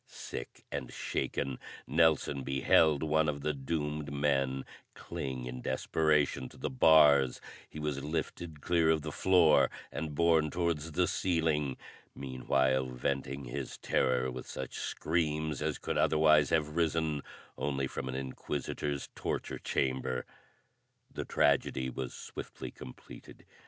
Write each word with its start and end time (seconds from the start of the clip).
Sick 0.07 0.65
and 0.71 0.91
shaken, 0.91 1.59
Nelson 1.85 2.41
beheld 2.41 3.03
one 3.03 3.29
of 3.29 3.41
the 3.41 3.53
doomed 3.53 4.11
men 4.11 4.65
cling 4.95 5.45
in 5.45 5.61
desperation 5.61 6.49
to 6.49 6.57
the 6.57 6.71
bars; 6.71 7.39
he 7.69 7.77
was 7.77 8.03
lifted 8.03 8.61
clear 8.61 8.89
of 8.89 9.03
the 9.03 9.11
floor 9.11 9.69
and 9.91 10.15
borne 10.15 10.49
towards 10.49 10.93
the 10.93 11.05
ceiling, 11.05 11.77
meanwhile 12.15 12.87
venting 12.87 13.43
his 13.45 13.77
terror 13.77 14.31
with 14.31 14.47
such 14.47 14.79
screams 14.79 15.61
as 15.61 15.77
could 15.77 15.99
otherwise 15.99 16.49
have 16.49 16.75
risen 16.75 17.21
only 17.55 17.85
from 17.85 18.09
an 18.09 18.15
inquisitor's 18.15 19.07
torture 19.13 19.59
chamber. 19.59 20.25
The 21.13 21.25
tragedy 21.25 21.91
was 21.91 22.15
swiftly 22.15 22.71
completed. 22.71 23.45